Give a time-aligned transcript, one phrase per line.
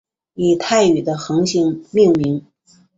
[0.33, 2.43] 以泰语的恒星命名。